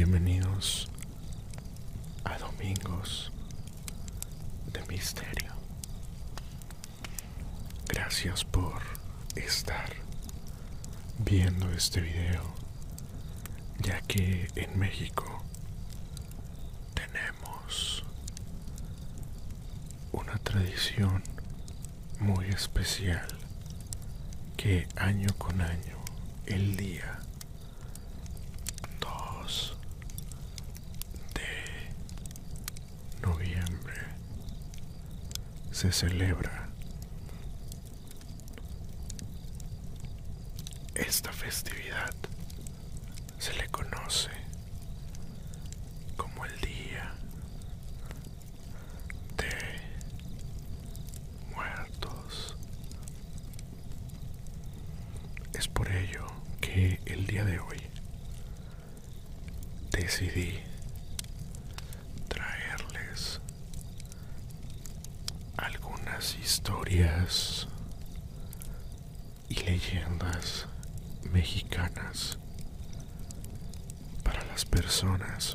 [0.00, 0.88] Bienvenidos
[2.22, 3.32] a Domingos
[4.72, 5.52] de Misterio.
[7.88, 8.80] Gracias por
[9.34, 9.90] estar
[11.18, 12.44] viendo este video,
[13.80, 15.42] ya que en México
[16.94, 18.04] tenemos
[20.12, 21.24] una tradición
[22.20, 23.26] muy especial
[24.56, 25.96] que año con año
[26.46, 27.18] el día
[29.00, 29.76] 2
[31.34, 31.88] de
[33.22, 33.94] noviembre.
[35.72, 36.68] Se celebra
[40.94, 42.12] esta festividad.
[43.38, 44.30] Se le conoce
[46.16, 47.14] como el día
[49.36, 49.80] de
[51.54, 52.56] muertos
[55.54, 56.26] es por ello
[56.60, 57.78] que el día de hoy
[59.92, 60.58] decidí
[62.28, 63.40] traerles
[66.36, 67.68] historias
[69.48, 70.66] y leyendas
[71.22, 72.38] mexicanas
[74.22, 75.54] para las personas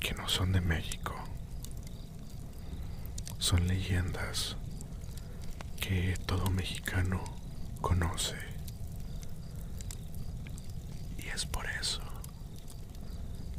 [0.00, 1.14] que no son de México.
[3.38, 4.56] Son leyendas
[5.80, 7.22] que todo mexicano
[7.80, 8.36] conoce.
[11.18, 12.02] Y es por eso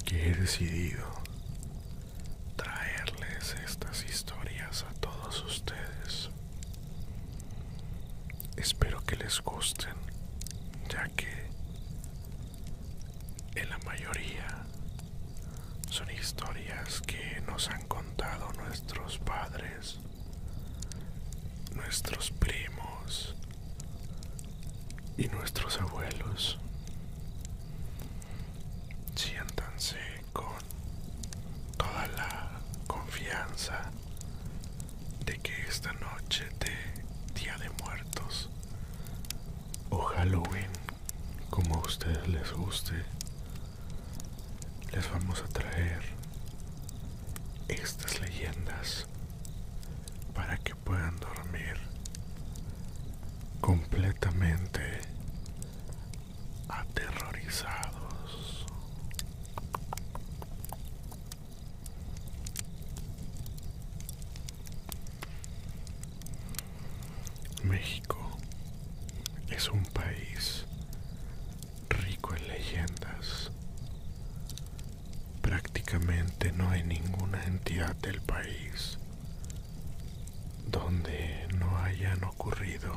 [0.06, 1.06] que he decidido
[2.56, 6.30] traerles estas historias a todos ustedes.
[8.58, 9.96] Espero que les gusten,
[10.90, 11.50] ya que
[13.56, 14.64] en la mayoría
[15.90, 19.98] son historias que nos han contado nuestros padres,
[21.74, 23.34] nuestros primos
[25.18, 26.60] y nuestros abuelos.
[29.16, 29.98] Siéntanse
[30.32, 30.62] con
[31.78, 32.52] toda la
[32.86, 33.90] confianza
[35.26, 38.13] de que esta noche de Día de Muertos o
[40.24, 40.72] Halloween,
[41.50, 42.94] como a ustedes les guste,
[44.94, 46.02] les vamos a traer
[47.68, 49.06] estas leyendas
[50.34, 51.78] para que puedan dormir
[53.60, 55.02] completamente
[56.70, 58.66] aterrorizados.
[67.64, 68.38] México
[69.50, 70.66] es un país
[71.90, 73.52] rico en leyendas.
[76.86, 78.98] Ninguna entidad del país
[80.68, 82.94] donde no hayan ocurrido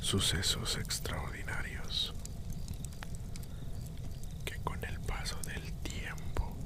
[0.00, 2.14] sucesos extraordinarios
[4.44, 6.56] que con el paso del tiempo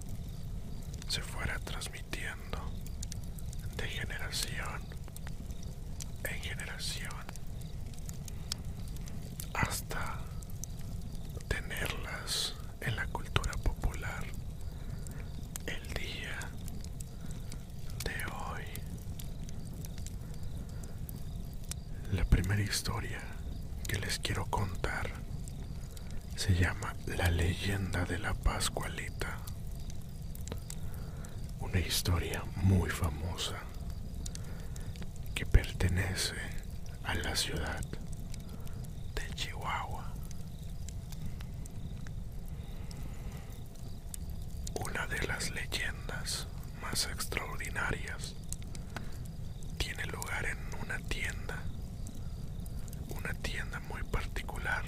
[1.09, 2.59] se fuera transmitiendo
[3.77, 4.81] de generación
[6.25, 7.12] en generación
[9.54, 10.19] hasta
[11.48, 14.25] tenerlas en la cultura popular
[15.66, 16.38] el día
[18.04, 18.65] de hoy.
[22.12, 23.22] La primera historia
[23.88, 25.09] que les quiero contar
[26.37, 29.38] se llama La leyenda de la Pascualita.
[31.60, 33.56] Una historia muy famosa
[35.34, 36.36] que pertenece
[37.04, 37.81] a la ciudad
[39.15, 40.12] de Chihuahua.
[44.75, 46.47] Una de las leyendas
[46.82, 48.34] más extraordinarias
[49.78, 51.62] tiene lugar en una tienda,
[53.19, 54.84] una tienda muy particular,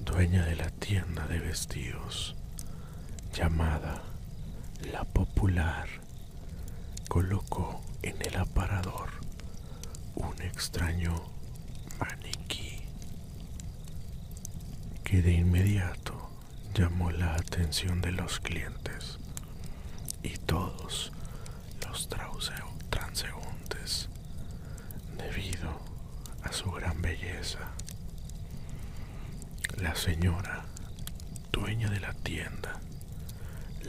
[0.00, 2.34] dueña de la tienda de vestidos
[3.34, 4.02] llamada
[4.90, 5.86] La Popular,
[7.10, 9.10] colocó en el aparador
[10.14, 11.14] un extraño
[11.98, 12.80] maniquí
[15.04, 16.30] que de inmediato
[16.72, 19.18] llamó la atención de los clientes
[20.22, 21.12] y todos
[21.86, 22.08] los
[22.88, 24.08] transeúntes
[25.16, 25.70] debido
[26.42, 27.58] a su gran belleza.
[29.84, 30.64] La señora,
[31.52, 32.80] dueña de la tienda,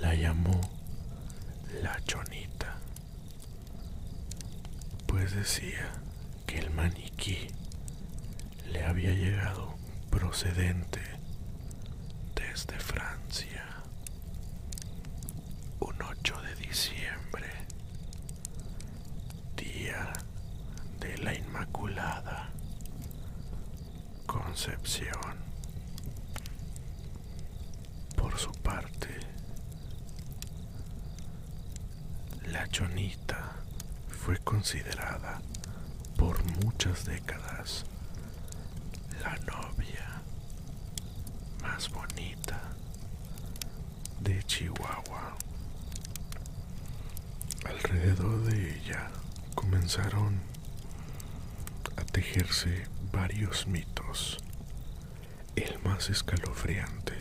[0.01, 0.59] la llamó
[1.81, 2.75] la chonita,
[5.07, 5.89] pues decía
[6.45, 7.47] que el maniquí
[8.71, 9.75] le había llegado
[10.09, 10.99] procedente
[12.35, 13.65] desde Francia.
[15.79, 17.49] Un 8 de diciembre,
[19.55, 20.11] día
[20.99, 22.49] de la Inmaculada
[24.25, 25.45] Concepción.
[28.15, 28.51] Por su
[32.51, 33.57] la chonita
[34.09, 35.41] fue considerada
[36.17, 37.85] por muchas décadas
[39.21, 40.21] la novia
[41.61, 42.59] más bonita
[44.21, 45.35] de Chihuahua.
[47.65, 49.09] Alrededor de ella
[49.53, 50.39] comenzaron
[51.97, 54.39] a tejerse varios mitos.
[55.55, 57.14] El más escalofriante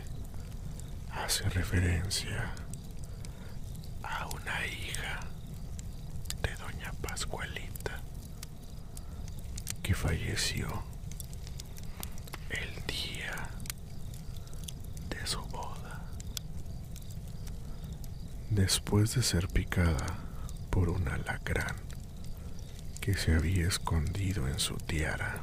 [1.25, 2.53] hace referencia
[4.03, 5.21] a una hija
[6.43, 7.99] de doña Pascualita
[9.81, 10.83] que falleció
[12.51, 13.49] el día
[15.09, 16.05] de su boda.
[18.51, 20.19] Después de ser picada
[20.69, 21.75] por un alacrán
[23.01, 25.41] que se había escondido en su tiara,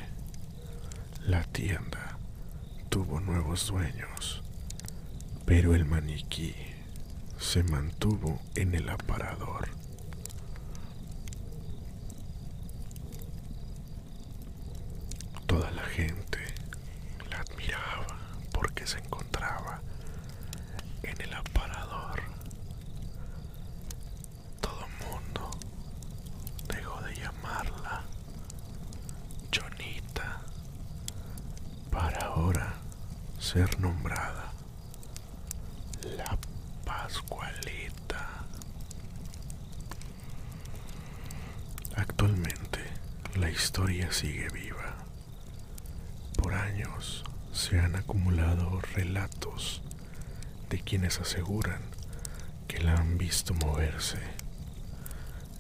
[1.27, 2.19] la tienda
[2.89, 4.43] tuvo nuevos dueños,
[5.47, 6.55] pero el maniquí
[7.39, 9.69] se mantuvo en el aparador.
[15.47, 16.39] Toda la gente
[17.31, 18.07] la admiraba
[18.53, 19.81] porque se encontraba
[21.03, 22.21] en el aparador.
[24.61, 25.51] Todo el mundo
[26.69, 28.05] dejó de llamarla
[29.53, 30.41] Jonita
[31.91, 32.75] para ahora
[33.53, 34.53] ser nombrada
[36.17, 36.39] la
[36.85, 38.45] Pascualita.
[41.97, 42.79] Actualmente
[43.35, 44.95] la historia sigue viva.
[46.37, 49.83] Por años se han acumulado relatos
[50.69, 51.83] de quienes aseguran
[52.69, 54.21] que la han visto moverse,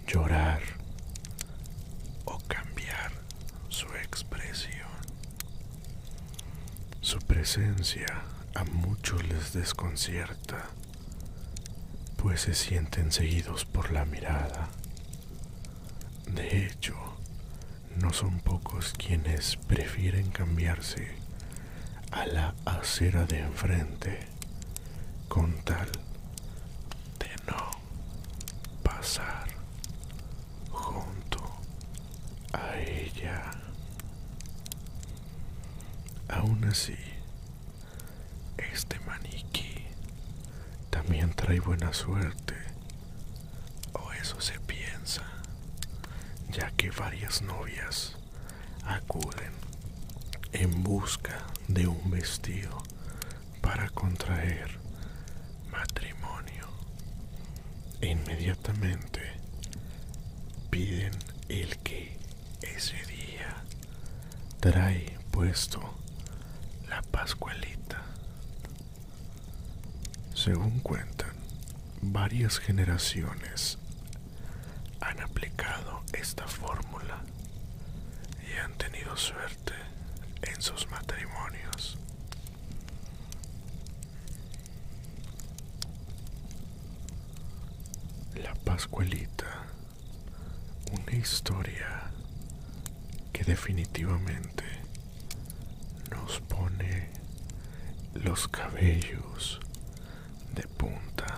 [0.06, 0.60] llorar
[2.24, 3.10] o cambiar
[3.68, 4.88] su expresión.
[7.00, 7.18] Su
[7.52, 8.06] presencia
[8.54, 10.66] a muchos les desconcierta,
[12.16, 14.68] pues se sienten seguidos por la mirada.
[16.32, 16.94] De hecho,
[17.96, 21.08] no son pocos quienes prefieren cambiarse
[22.12, 24.20] a la acera de enfrente
[25.28, 25.90] con tal
[27.18, 27.70] de no
[28.84, 29.48] pasar
[30.70, 31.58] junto
[32.52, 33.50] a ella.
[36.28, 36.94] Aún así,
[38.72, 39.84] este maniquí
[40.90, 42.54] también trae buena suerte,
[43.92, 45.22] o eso se piensa,
[46.50, 48.16] ya que varias novias
[48.84, 49.52] acuden
[50.52, 52.82] en busca de un vestido
[53.60, 54.78] para contraer
[55.70, 56.66] matrimonio
[58.02, 59.20] inmediatamente
[60.70, 61.12] piden
[61.48, 62.16] el que
[62.62, 63.56] ese día
[64.60, 65.80] trae puesto
[66.88, 68.02] la pascualita.
[70.34, 71.32] Según cuentan,
[72.00, 73.78] varias generaciones
[75.00, 77.22] han aplicado esta fórmula
[78.48, 79.74] y han tenido suerte
[80.42, 81.98] en sus matrimonios.
[88.42, 89.66] La Pascualita,
[90.92, 92.10] una historia
[93.32, 94.64] que definitivamente
[96.10, 97.08] nos pone
[98.14, 99.60] los cabellos
[100.54, 101.34] de punta,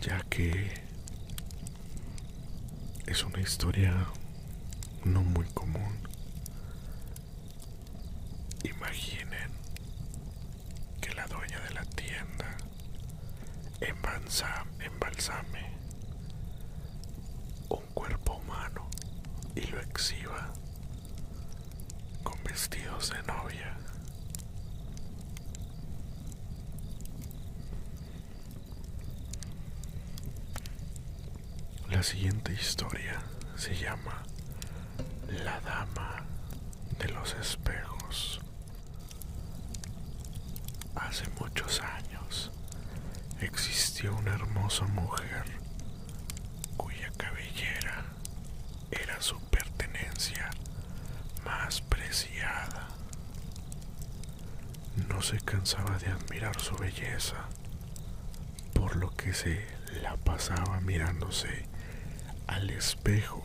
[0.00, 0.81] ya que
[3.12, 3.94] es una historia
[5.04, 5.98] no muy común.
[8.64, 9.50] Imaginen
[10.98, 12.56] que la dueña de la tienda
[13.82, 15.76] embalsame
[17.68, 18.88] un cuerpo humano
[19.56, 20.50] y lo exhiba
[22.22, 23.76] con vestidos de novia.
[32.02, 33.22] La siguiente historia
[33.54, 34.24] se llama
[35.44, 36.24] La Dama
[36.98, 38.40] de los Espejos.
[40.96, 42.50] Hace muchos años
[43.40, 45.44] existió una hermosa mujer
[46.76, 48.04] cuya cabellera
[48.90, 50.50] era su pertenencia
[51.44, 52.88] más preciada.
[55.08, 57.46] No se cansaba de admirar su belleza,
[58.74, 59.64] por lo que se
[60.02, 61.70] la pasaba mirándose
[62.52, 63.42] al espejo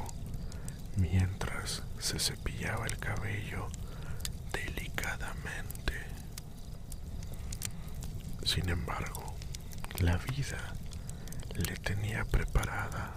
[0.97, 3.67] mientras se cepillaba el cabello
[4.51, 5.93] delicadamente.
[8.43, 9.33] Sin embargo,
[9.99, 10.73] la vida
[11.55, 13.13] le tenía preparada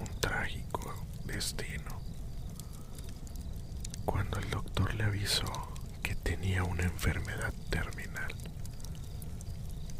[0.00, 2.00] un trágico destino.
[4.04, 8.34] Cuando el doctor le avisó que tenía una enfermedad terminal,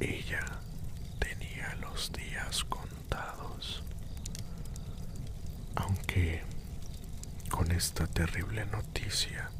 [0.00, 0.44] ella
[1.20, 3.84] tenía los días contados.
[5.80, 6.42] Aunque
[7.50, 9.50] con esta terrible noticia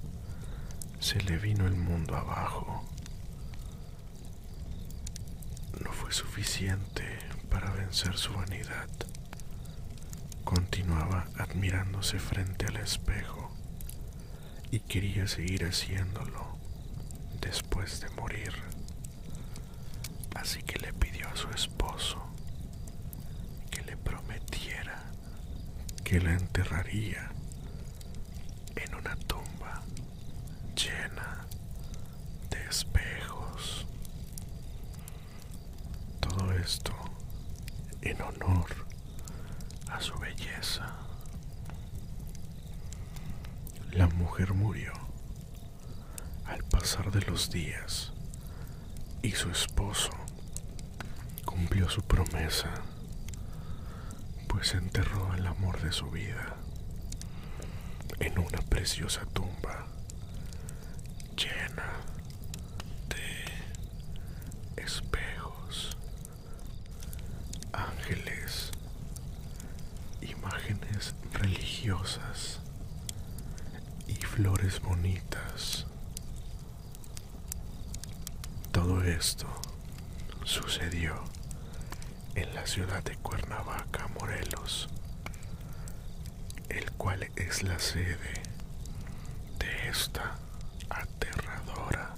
[0.98, 2.84] se le vino el mundo abajo,
[5.80, 7.04] no fue suficiente
[7.48, 8.88] para vencer su vanidad.
[10.42, 13.52] Continuaba admirándose frente al espejo
[14.72, 16.58] y quería seguir haciéndolo
[17.40, 18.52] después de morir.
[20.34, 22.18] Así que le pidió a su esposo
[23.70, 25.07] que le prometiera
[26.08, 27.30] que la enterraría
[28.76, 29.82] en una tumba
[30.74, 31.44] llena
[32.48, 33.86] de espejos.
[36.18, 36.94] Todo esto
[38.00, 38.86] en honor
[39.90, 40.96] a su belleza.
[43.92, 44.94] La mujer murió
[46.46, 48.14] al pasar de los días
[49.20, 50.12] y su esposo
[51.44, 52.70] cumplió su promesa,
[54.58, 56.56] pues enterró al amor de su vida
[58.18, 59.86] en una preciosa tumba
[61.36, 61.92] llena
[63.08, 65.96] de espejos,
[67.72, 68.72] ángeles,
[70.22, 72.58] imágenes religiosas
[74.08, 75.86] y flores bonitas.
[78.72, 79.46] Todo esto
[80.42, 81.22] sucedió
[82.34, 84.88] en la ciudad de Cuernavaca, Morelos,
[86.68, 88.42] el cual es la sede
[89.58, 90.36] de esta
[90.90, 92.14] aterradora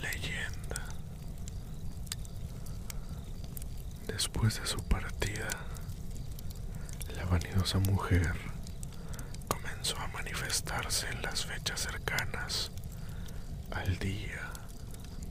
[0.00, 0.84] leyenda.
[4.06, 5.48] Después de su partida,
[7.16, 8.34] la vanidosa mujer
[9.48, 12.70] comenzó a manifestarse en las fechas cercanas
[13.70, 14.50] al día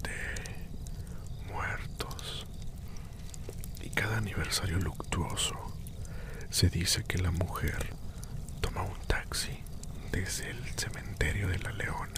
[0.04, 2.46] de muertos
[3.82, 5.56] y aniversario luctuoso
[6.50, 7.94] se dice que la mujer
[8.62, 9.64] toma un taxi
[10.12, 12.18] desde el cementerio de la Leona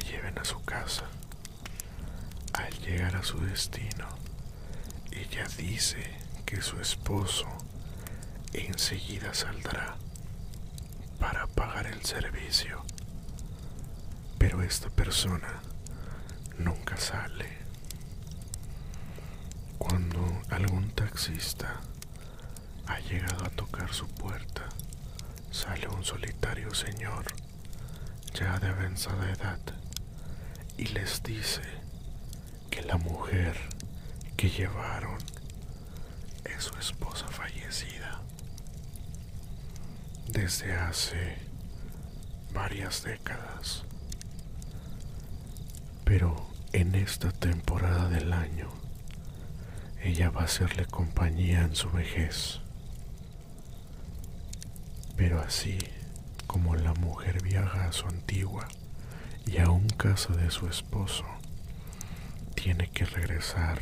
[0.00, 1.04] lleven a su casa.
[2.52, 4.06] Al llegar a su destino,
[5.10, 5.98] ella dice
[6.44, 7.46] que su esposo
[8.52, 9.96] enseguida saldrá
[11.18, 12.82] para pagar el servicio.
[14.38, 15.60] Pero esta persona
[16.58, 17.67] nunca sale.
[19.78, 21.80] Cuando algún taxista
[22.86, 24.68] ha llegado a tocar su puerta,
[25.50, 27.24] sale un solitario señor
[28.34, 29.58] ya de avanzada edad
[30.76, 31.62] y les dice
[32.70, 33.56] que la mujer
[34.36, 35.18] que llevaron
[36.44, 38.20] es su esposa fallecida
[40.28, 41.38] desde hace
[42.52, 43.84] varias décadas.
[46.04, 48.70] Pero en esta temporada del año,
[50.02, 52.60] ella va a hacerle compañía en su vejez.
[55.16, 55.78] Pero así
[56.46, 58.68] como la mujer viaja a su antigua
[59.46, 61.24] y aún casa de su esposo,
[62.54, 63.80] tiene que regresar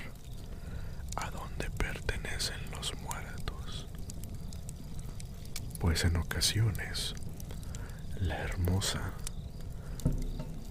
[1.17, 3.87] a donde pertenecen los muertos.
[5.81, 7.15] Pues en ocasiones,
[8.21, 9.13] la hermosa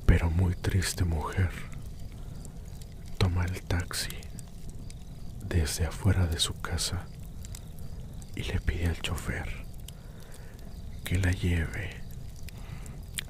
[0.05, 1.51] pero muy triste mujer
[3.17, 4.15] toma el taxi
[5.47, 7.05] desde afuera de su casa
[8.35, 9.65] y le pide al chofer
[11.03, 12.01] que la lleve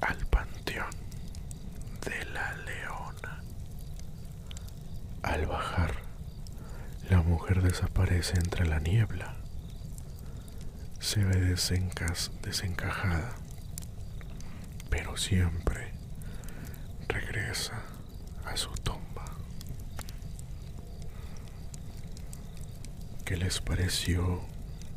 [0.00, 0.90] al panteón
[2.04, 3.42] de la leona.
[5.22, 5.94] Al bajar,
[7.10, 9.36] la mujer desaparece entre la niebla.
[10.98, 13.36] Se ve desencajada,
[14.90, 15.92] pero siempre
[17.08, 17.82] regresa
[18.44, 18.95] a su tumba.
[23.26, 24.40] ¿Qué les pareció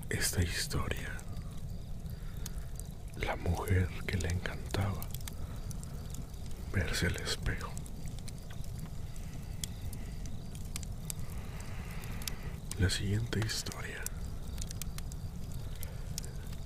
[0.09, 1.19] esta historia?
[3.21, 5.01] la mujer que le encantaba
[6.71, 7.71] verse al espejo.
[12.79, 14.01] La siguiente historia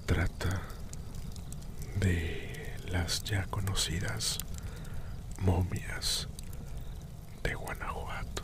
[0.06, 0.62] trata
[2.00, 4.38] de las ya conocidas
[5.40, 6.28] momias
[7.42, 8.44] de Guanajuato.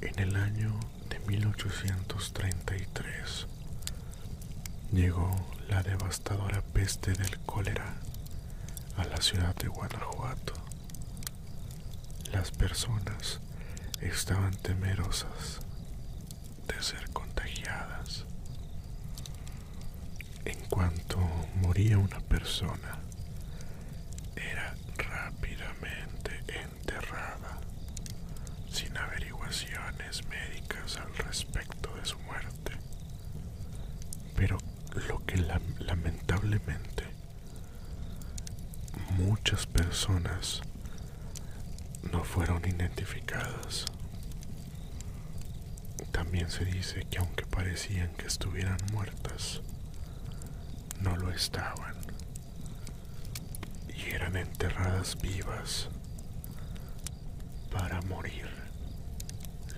[0.00, 0.72] En el año
[1.08, 1.20] de
[1.66, 3.46] 1833,
[4.92, 5.30] llegó
[5.68, 7.96] la devastadora peste del cólera
[8.96, 10.54] a la ciudad de Guanajuato.
[12.32, 13.40] Las personas
[14.00, 15.60] estaban temerosas
[16.66, 18.24] de ser contagiadas.
[20.46, 21.18] En cuanto
[21.56, 23.00] moría una persona,
[24.34, 27.60] era rápidamente enterrada
[28.72, 28.96] sin
[30.28, 32.72] médicas al respecto de su muerte.
[34.36, 34.58] Pero
[35.08, 35.38] lo que
[35.80, 37.04] lamentablemente
[39.16, 40.62] muchas personas
[42.12, 43.86] no fueron identificadas.
[46.12, 49.62] También se dice que aunque parecían que estuvieran muertas,
[51.00, 51.96] no lo estaban
[53.88, 55.88] y eran enterradas vivas
[57.72, 58.59] para morir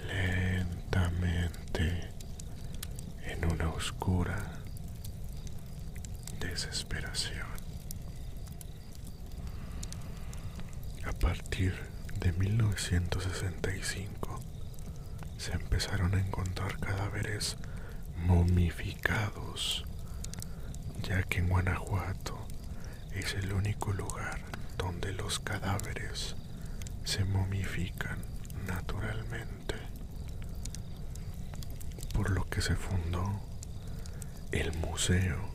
[0.08, 2.08] lentamente
[3.24, 4.60] en una oscura
[6.40, 7.46] desesperación.
[11.04, 11.74] A partir
[12.20, 14.40] de 1965
[15.36, 17.56] se empezaron a encontrar cadáveres
[18.16, 19.84] momificados,
[21.02, 22.46] ya que en Guanajuato
[23.12, 24.40] es el único lugar
[24.78, 26.36] donde los cadáveres
[27.04, 28.18] se momifican
[28.66, 29.74] naturalmente,
[32.14, 33.40] por lo se fundó
[34.52, 35.50] el Museo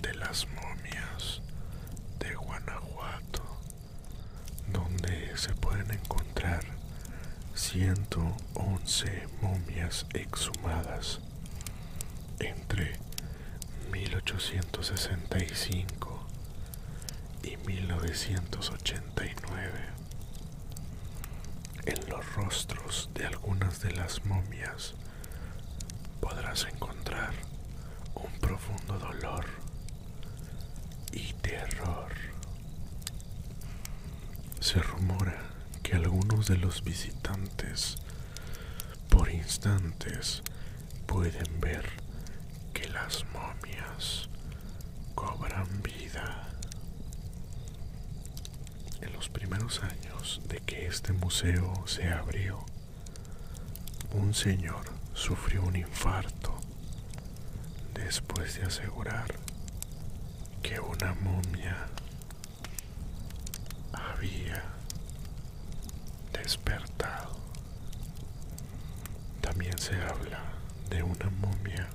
[0.00, 1.42] de las momias
[2.20, 3.42] de Guanajuato,
[4.68, 6.62] donde se pueden encontrar
[7.56, 11.18] 111 momias exhumadas
[12.38, 13.00] entre
[13.90, 16.24] 1865
[17.42, 19.88] y 1989.
[21.86, 24.94] En los rostros de algunas de las momias
[26.24, 27.34] podrás encontrar
[28.14, 29.44] un profundo dolor
[31.12, 32.12] y terror.
[34.58, 35.38] Se rumora
[35.82, 37.96] que algunos de los visitantes
[39.10, 40.42] por instantes
[41.04, 41.84] pueden ver
[42.72, 44.30] que las momias
[45.14, 46.48] cobran vida.
[49.02, 52.64] En los primeros años de que este museo se abrió,
[54.14, 56.54] un señor sufrió un infarto
[57.94, 59.34] después de asegurar
[60.62, 61.86] que una momia
[63.92, 64.62] había
[66.32, 67.36] despertado.
[69.40, 70.40] También se habla
[70.90, 71.88] de una momia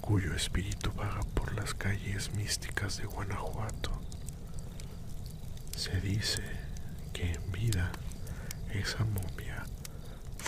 [0.00, 3.90] cuyo espíritu vaga por las calles místicas de Guanajuato.
[5.76, 6.42] Se dice
[7.12, 7.90] que en vida
[8.72, 9.64] esa momia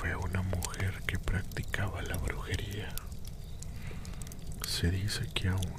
[0.01, 2.89] fue una mujer que practicaba la brujería.
[4.67, 5.77] Se dice que aún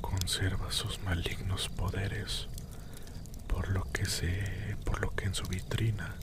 [0.00, 2.48] conserva sus malignos poderes,
[3.46, 6.16] por lo que se, por lo que en su vitrina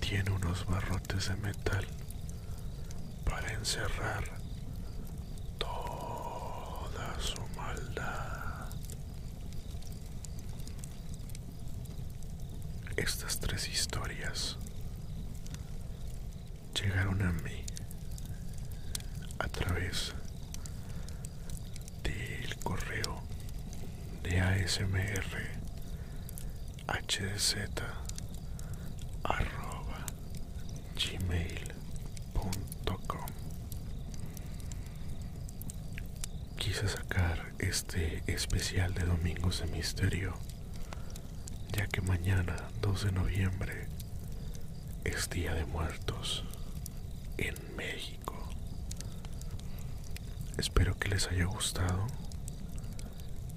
[0.00, 1.86] tiene unos barrotes de metal
[3.24, 4.24] para encerrar
[5.56, 8.68] toda su maldad.
[12.96, 14.58] Estas tres historias
[17.10, 17.64] a mí
[19.40, 20.14] a través
[22.04, 23.20] del correo
[24.22, 25.60] de ASMR
[26.86, 27.56] HDZ
[29.24, 30.06] arroba
[30.94, 32.46] gmail.com
[36.58, 40.34] Quise sacar este especial de Domingos de Misterio,
[41.72, 43.88] ya que mañana, 2 de noviembre,
[45.02, 46.44] es Día de Muertos
[47.40, 48.34] en México.
[50.58, 52.06] Espero que les haya gustado.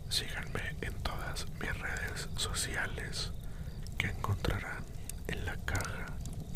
[0.10, 3.32] Síganme en todas mis redes sociales
[3.98, 4.84] que encontrarán
[5.28, 6.06] en la caja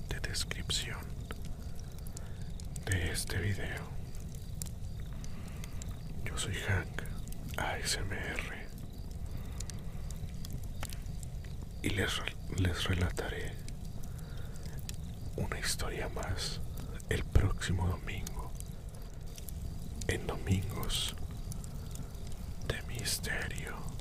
[0.10, 1.00] de descripción
[2.86, 3.88] de este video.
[6.26, 7.02] Yo soy Hank
[7.58, 8.68] ASMR
[11.82, 12.22] y les,
[12.58, 13.54] les relataré
[15.36, 16.62] una historia más
[17.10, 18.52] el próximo domingo
[20.08, 21.15] en Domingos
[22.67, 23.97] de Misterio.